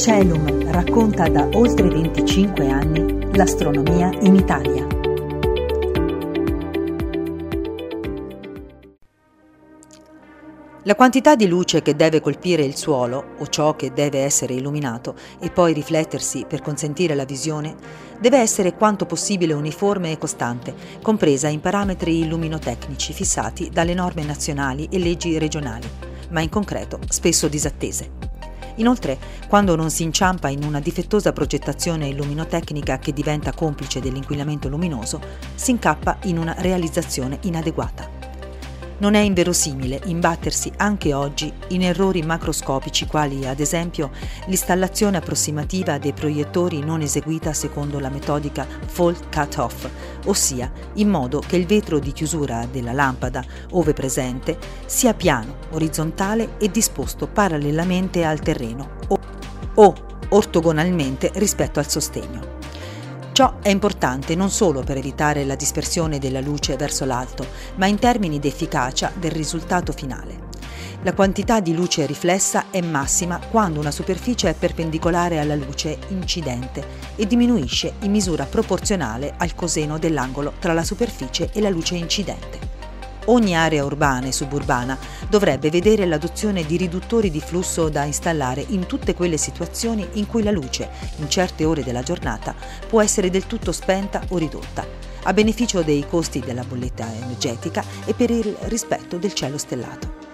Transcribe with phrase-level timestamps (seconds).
[0.00, 4.86] Celum racconta da oltre 25 anni l'astronomia in Italia.
[10.84, 15.14] La quantità di luce che deve colpire il suolo, o ciò che deve essere illuminato,
[15.38, 17.76] e poi riflettersi per consentire la visione,
[18.18, 24.88] deve essere quanto possibile uniforme e costante, compresa in parametri illuminotecnici fissati dalle norme nazionali
[24.90, 25.86] e leggi regionali,
[26.30, 28.29] ma in concreto spesso disattese.
[28.80, 35.20] Inoltre, quando non si inciampa in una difettosa progettazione illuminotecnica che diventa complice dell'inquinamento luminoso,
[35.54, 38.19] si incappa in una realizzazione inadeguata.
[39.00, 44.10] Non è inverosimile imbattersi anche oggi in errori macroscopici quali ad esempio
[44.44, 49.88] l'installazione approssimativa dei proiettori non eseguita secondo la metodica fault cut-off,
[50.26, 56.58] ossia in modo che il vetro di chiusura della lampada, ove presente, sia piano, orizzontale
[56.58, 59.18] e disposto parallelamente al terreno o,
[59.76, 59.94] o
[60.28, 62.59] ortogonalmente rispetto al sostegno.
[63.40, 67.98] Ciò è importante non solo per evitare la dispersione della luce verso l'alto, ma in
[67.98, 70.48] termini di efficacia del risultato finale.
[71.04, 76.84] La quantità di luce riflessa è massima quando una superficie è perpendicolare alla luce incidente
[77.16, 82.79] e diminuisce in misura proporzionale al coseno dell'angolo tra la superficie e la luce incidente.
[83.30, 88.86] Ogni area urbana e suburbana dovrebbe vedere l'adozione di riduttori di flusso da installare in
[88.86, 92.56] tutte quelle situazioni in cui la luce, in certe ore della giornata,
[92.88, 94.84] può essere del tutto spenta o ridotta,
[95.22, 100.29] a beneficio dei costi della bolletta energetica e per il rispetto del cielo stellato.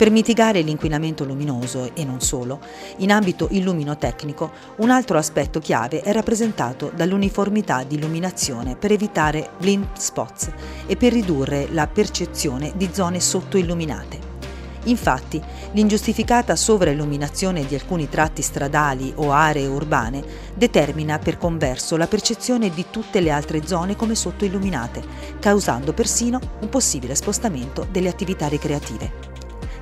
[0.00, 2.60] Per mitigare l'inquinamento luminoso e non solo,
[3.00, 9.88] in ambito illuminotecnico, un altro aspetto chiave è rappresentato dall'uniformità di illuminazione per evitare blind
[9.98, 10.50] spots
[10.86, 14.18] e per ridurre la percezione di zone sottoilluminate.
[14.84, 15.38] Infatti,
[15.72, 22.86] l'ingiustificata sovrailluminazione di alcuni tratti stradali o aree urbane determina per converso la percezione di
[22.90, 25.02] tutte le altre zone come sottoilluminate,
[25.38, 29.29] causando persino un possibile spostamento delle attività ricreative.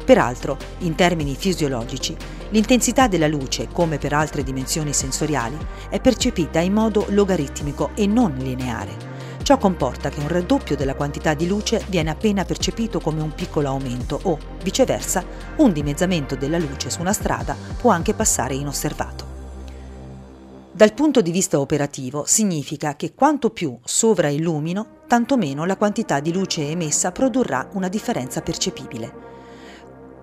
[0.08, 2.16] Peraltro, in termini fisiologici,
[2.48, 5.58] l'intensità della luce, come per altre dimensioni sensoriali,
[5.90, 8.96] è percepita in modo logaritmico e non lineare.
[9.42, 13.68] Ciò comporta che un raddoppio della quantità di luce viene appena percepito come un piccolo
[13.68, 15.22] aumento o, viceversa,
[15.56, 19.26] un dimezzamento della luce su una strada può anche passare inosservato.
[20.72, 26.32] Dal punto di vista operativo significa che quanto più sovraillumino, tanto meno la quantità di
[26.32, 29.28] luce emessa produrrà una differenza percepibile.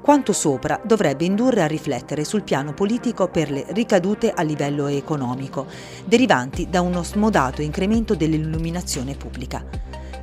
[0.06, 5.66] Quanto sopra dovrebbe indurre a riflettere sul piano politico per le ricadute a livello economico,
[6.06, 9.66] derivanti da uno smodato incremento dell'illuminazione pubblica.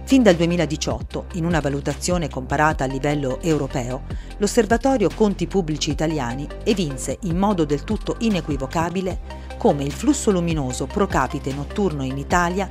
[0.05, 4.03] Fin dal 2018, in una valutazione comparata a livello europeo,
[4.37, 11.07] l'Osservatorio Conti Pubblici Italiani evinse in modo del tutto inequivocabile come il flusso luminoso pro
[11.07, 12.69] capite notturno in Italia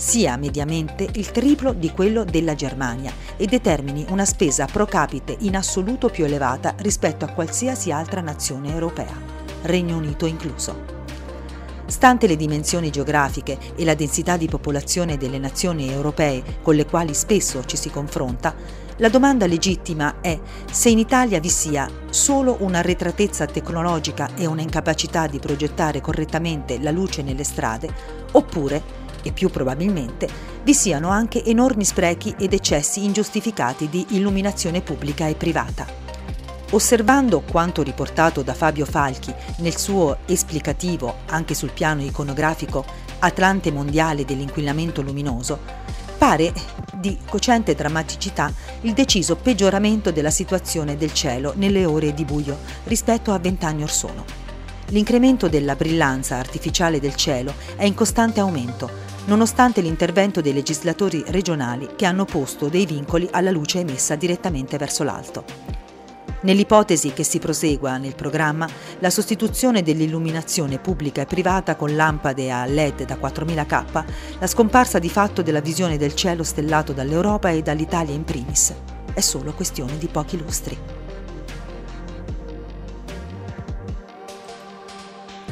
[0.00, 5.54] sia mediamente il triplo di quello della Germania e determini una spesa pro capite in
[5.54, 9.14] assoluto più elevata rispetto a qualsiasi altra nazione europea,
[9.62, 10.98] Regno Unito incluso.
[11.84, 17.12] Stante le dimensioni geografiche e la densità di popolazione delle nazioni europee con le quali
[17.12, 18.54] spesso ci si confronta,
[18.96, 20.38] la domanda legittima è
[20.70, 26.90] se in Italia vi sia solo un'arretratezza tecnologica e una incapacità di progettare correttamente la
[26.90, 27.92] luce nelle strade,
[28.32, 30.28] oppure e più probabilmente
[30.62, 35.86] vi siano anche enormi sprechi ed eccessi ingiustificati di illuminazione pubblica e privata.
[36.72, 42.84] Osservando quanto riportato da Fabio Falchi nel suo esplicativo, anche sul piano iconografico,
[43.18, 45.58] Atlante mondiale dell'inquinamento luminoso,
[46.16, 46.52] pare
[46.94, 53.32] di cocente drammaticità il deciso peggioramento della situazione del cielo nelle ore di buio rispetto
[53.32, 54.24] a vent'anni or sono.
[54.88, 61.90] L'incremento della brillanza artificiale del cielo è in costante aumento, nonostante l'intervento dei legislatori regionali
[61.96, 65.44] che hanno posto dei vincoli alla luce emessa direttamente verso l'alto.
[66.42, 68.66] Nell'ipotesi che si prosegua nel programma,
[69.00, 74.04] la sostituzione dell'illuminazione pubblica e privata con lampade a LED da 4000K,
[74.38, 78.72] la scomparsa di fatto della visione del cielo stellato dall'Europa e dall'Italia in primis,
[79.12, 80.99] è solo questione di pochi lustri.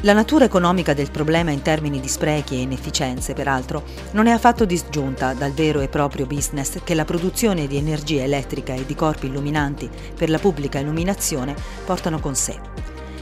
[0.03, 4.63] La natura economica del problema in termini di sprechi e inefficienze, peraltro, non è affatto
[4.63, 9.25] disgiunta dal vero e proprio business che la produzione di energia elettrica e di corpi
[9.25, 11.53] illuminanti per la pubblica illuminazione
[11.83, 12.78] portano con sé.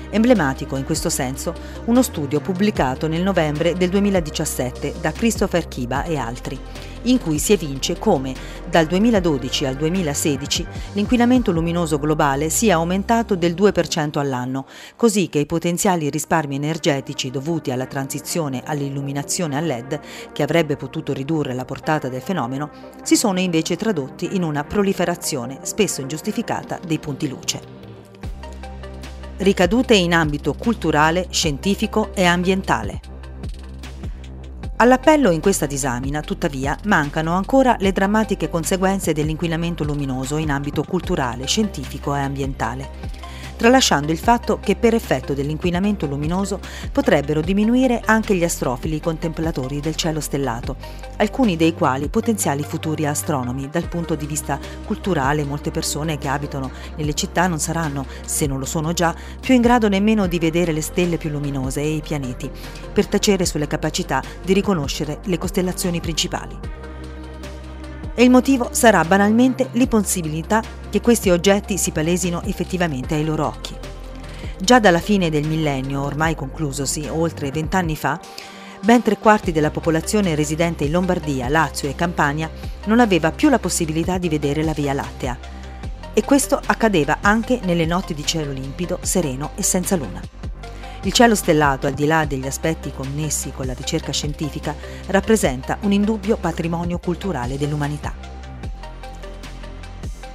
[0.09, 1.53] Emblematico in questo senso
[1.85, 6.57] uno studio pubblicato nel novembre del 2017 da Christopher Kiba e altri,
[7.03, 8.33] in cui si evince come
[8.69, 14.65] dal 2012 al 2016 l'inquinamento luminoso globale sia aumentato del 2% all'anno,
[14.95, 19.99] così che i potenziali risparmi energetici dovuti alla transizione all'illuminazione a LED,
[20.31, 22.69] che avrebbe potuto ridurre la portata del fenomeno,
[23.03, 27.76] si sono invece tradotti in una proliferazione spesso ingiustificata dei punti luce
[29.37, 32.99] ricadute in ambito culturale, scientifico e ambientale.
[34.77, 41.47] All'appello in questa disamina, tuttavia, mancano ancora le drammatiche conseguenze dell'inquinamento luminoso in ambito culturale,
[41.47, 43.26] scientifico e ambientale
[43.57, 46.59] tralasciando il fatto che per effetto dell'inquinamento luminoso
[46.91, 50.77] potrebbero diminuire anche gli astrofili contemplatori del cielo stellato,
[51.17, 53.69] alcuni dei quali potenziali futuri astronomi.
[53.69, 58.59] Dal punto di vista culturale molte persone che abitano nelle città non saranno, se non
[58.59, 62.01] lo sono già, più in grado nemmeno di vedere le stelle più luminose e i
[62.01, 62.49] pianeti,
[62.93, 66.86] per tacere sulle capacità di riconoscere le costellazioni principali
[68.19, 73.75] e il motivo sarà banalmente l'impossibilità che questi oggetti si palesino effettivamente ai loro occhi.
[74.59, 78.19] Già dalla fine del millennio, ormai conclusosi, oltre vent'anni fa,
[78.81, 82.49] ben tre quarti della popolazione residente in Lombardia, Lazio e Campania
[82.85, 85.37] non aveva più la possibilità di vedere la Via Lattea.
[86.11, 90.19] E questo accadeva anche nelle notti di cielo limpido, sereno e senza luna.
[91.03, 94.75] Il cielo stellato, al di là degli aspetti connessi con la ricerca scientifica,
[95.07, 98.35] rappresenta un indubbio patrimonio culturale dell'umanità.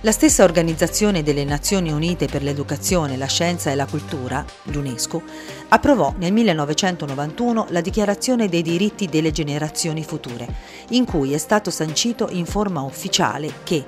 [0.05, 5.23] La stessa Organizzazione delle Nazioni Unite per l'Educazione, la Scienza e la Cultura, l'UNESCO,
[5.69, 10.49] approvò nel 1991 la Dichiarazione dei diritti delle generazioni future,
[10.88, 13.85] in cui è stato sancito in forma ufficiale che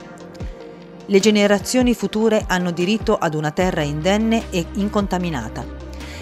[1.06, 5.66] le generazioni future hanno diritto ad una terra indenne e incontaminata,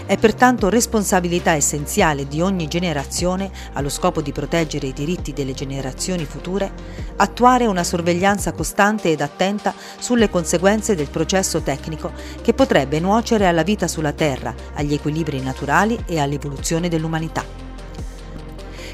[0.06, 6.24] è pertanto responsabilità essenziale di ogni generazione, allo scopo di proteggere i diritti delle generazioni
[6.24, 6.70] future,
[7.16, 12.12] attuare una sorveglianza costante ed attenta sulle conseguenze del processo tecnico
[12.42, 17.62] che potrebbe nuocere alla vita sulla Terra, agli equilibri naturali e all'evoluzione dell'umanità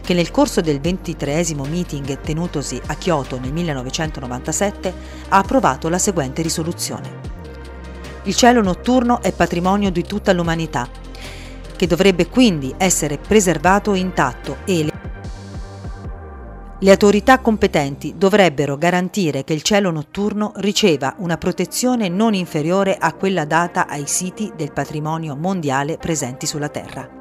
[0.09, 4.95] che nel corso del ventitreesimo meeting tenutosi a Kyoto nel 1997
[5.29, 7.28] ha approvato la seguente risoluzione.
[8.25, 10.88] Il cielo notturno è patrimonio di tutta l'umanità
[11.76, 14.99] che dovrebbe quindi essere preservato intatto e le
[16.81, 23.15] le autorità competenti dovrebbero garantire che il cielo notturno riceva una protezione non inferiore a
[23.15, 27.17] quella data ai siti del patrimonio mondiale presenti sulla Terra.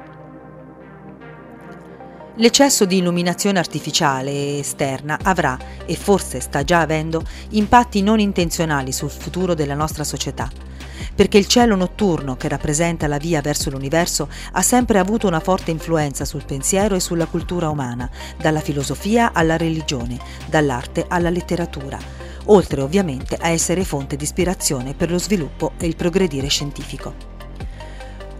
[2.36, 9.10] L'eccesso di illuminazione artificiale esterna avrà, e forse sta già avendo, impatti non intenzionali sul
[9.10, 10.67] futuro della nostra società
[11.14, 15.70] perché il cielo notturno che rappresenta la via verso l'universo ha sempre avuto una forte
[15.70, 21.98] influenza sul pensiero e sulla cultura umana, dalla filosofia alla religione, dall'arte alla letteratura,
[22.46, 27.36] oltre ovviamente a essere fonte di ispirazione per lo sviluppo e il progredire scientifico.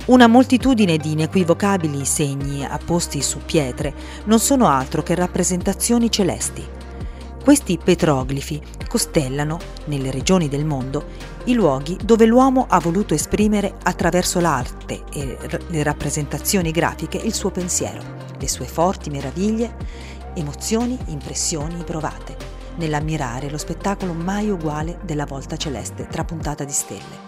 [0.06, 3.92] Una moltitudine di inequivocabili segni apposti su pietre
[4.24, 6.66] non sono altro che rappresentazioni celesti.
[7.48, 11.06] Questi petroglifi costellano, nelle regioni del mondo,
[11.44, 17.50] i luoghi dove l'uomo ha voluto esprimere attraverso l'arte e le rappresentazioni grafiche il suo
[17.50, 18.02] pensiero,
[18.38, 19.74] le sue forti meraviglie,
[20.34, 22.36] emozioni, impressioni provate,
[22.76, 27.27] nell'ammirare lo spettacolo mai uguale della volta celeste trapuntata di stelle.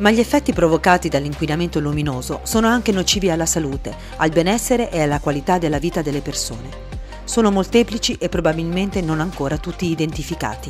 [0.00, 5.20] Ma gli effetti provocati dall'inquinamento luminoso sono anche nocivi alla salute, al benessere e alla
[5.20, 6.88] qualità della vita delle persone
[7.30, 10.68] sono molteplici e probabilmente non ancora tutti identificati.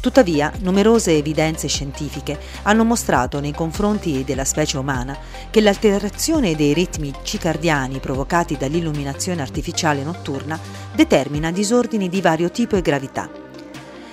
[0.00, 5.16] Tuttavia, numerose evidenze scientifiche hanno mostrato nei confronti della specie umana
[5.48, 10.60] che l'alterazione dei ritmi cicardiani provocati dall'illuminazione artificiale notturna
[10.94, 13.41] determina disordini di vario tipo e gravità.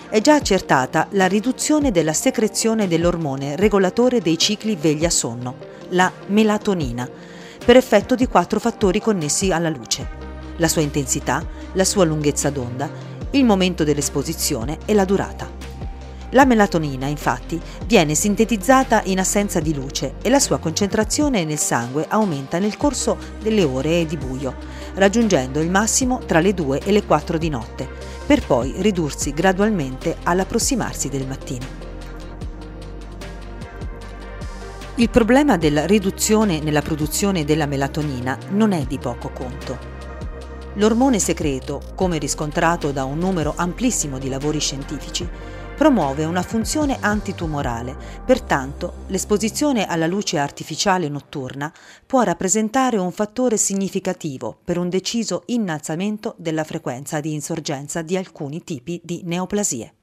[0.10, 5.56] È già accertata la riduzione della secrezione dell'ormone regolatore dei cicli veglia-sonno,
[5.90, 7.08] la melatonina,
[7.64, 10.20] per effetto di quattro fattori connessi alla luce
[10.60, 12.90] la sua intensità, la sua lunghezza d'onda,
[13.32, 15.59] il momento dell'esposizione e la durata.
[16.32, 22.06] La melatonina, infatti, viene sintetizzata in assenza di luce e la sua concentrazione nel sangue
[22.08, 24.56] aumenta nel corso delle ore di buio,
[24.94, 27.90] raggiungendo il massimo tra le 2 e le 4 di notte,
[28.28, 31.88] per poi ridursi gradualmente all'approssimarsi del mattino.
[34.96, 39.98] Il problema della riduzione nella produzione della melatonina non è di poco conto.
[40.74, 45.28] L'ormone secreto, come riscontrato da un numero amplissimo di lavori scientifici,
[45.80, 47.96] promuove una funzione antitumorale,
[48.26, 51.72] pertanto l'esposizione alla luce artificiale notturna
[52.06, 58.62] può rappresentare un fattore significativo per un deciso innalzamento della frequenza di insorgenza di alcuni
[58.62, 59.94] tipi di neoplasie.